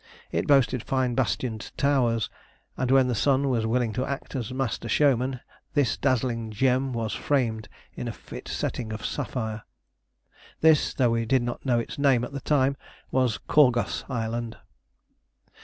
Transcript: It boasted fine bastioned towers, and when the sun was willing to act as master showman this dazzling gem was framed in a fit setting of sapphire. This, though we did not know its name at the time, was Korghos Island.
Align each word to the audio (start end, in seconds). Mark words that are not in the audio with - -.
It 0.31 0.47
boasted 0.47 0.81
fine 0.81 1.13
bastioned 1.13 1.71
towers, 1.77 2.27
and 2.75 2.89
when 2.89 3.07
the 3.07 3.13
sun 3.13 3.49
was 3.49 3.67
willing 3.67 3.93
to 3.93 4.03
act 4.03 4.35
as 4.35 4.51
master 4.51 4.89
showman 4.89 5.41
this 5.75 5.95
dazzling 5.95 6.49
gem 6.49 6.91
was 6.91 7.13
framed 7.13 7.69
in 7.93 8.07
a 8.07 8.11
fit 8.11 8.47
setting 8.47 8.91
of 8.93 9.05
sapphire. 9.05 9.61
This, 10.61 10.95
though 10.95 11.11
we 11.11 11.27
did 11.27 11.43
not 11.43 11.67
know 11.67 11.77
its 11.77 11.99
name 11.99 12.23
at 12.23 12.31
the 12.33 12.41
time, 12.41 12.77
was 13.11 13.37
Korghos 13.47 14.03
Island. 14.09 14.57